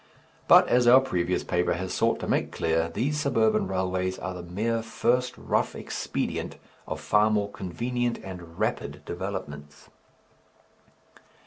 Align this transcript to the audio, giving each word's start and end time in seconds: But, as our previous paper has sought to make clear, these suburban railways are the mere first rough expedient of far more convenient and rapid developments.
But, 0.47 0.67
as 0.67 0.87
our 0.87 0.99
previous 0.99 1.43
paper 1.43 1.73
has 1.75 1.93
sought 1.93 2.19
to 2.21 2.27
make 2.27 2.51
clear, 2.51 2.89
these 2.89 3.19
suburban 3.19 3.67
railways 3.67 4.17
are 4.17 4.33
the 4.33 4.41
mere 4.41 4.81
first 4.81 5.37
rough 5.37 5.75
expedient 5.75 6.55
of 6.87 6.99
far 6.99 7.29
more 7.29 7.51
convenient 7.51 8.17
and 8.23 8.57
rapid 8.57 9.05
developments. 9.05 9.89